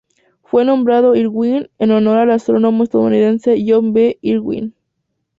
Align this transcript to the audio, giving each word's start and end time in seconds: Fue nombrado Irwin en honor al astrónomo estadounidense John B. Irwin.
Fue 0.41 0.65
nombrado 0.65 1.13
Irwin 1.13 1.69
en 1.77 1.91
honor 1.91 2.17
al 2.17 2.31
astrónomo 2.31 2.83
estadounidense 2.85 3.63
John 3.67 3.93
B. 3.93 4.17
Irwin. 4.23 4.73